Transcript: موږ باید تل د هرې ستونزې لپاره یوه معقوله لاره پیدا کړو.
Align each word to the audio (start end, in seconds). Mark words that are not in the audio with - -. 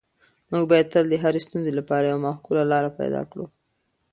موږ 0.51 0.63
باید 0.71 0.91
تل 0.93 1.05
د 1.09 1.13
هرې 1.23 1.39
ستونزې 1.47 1.71
لپاره 1.79 2.05
یوه 2.11 2.23
معقوله 2.27 2.63
لاره 2.71 2.89
پیدا 2.99 3.21
کړو. 3.31 3.45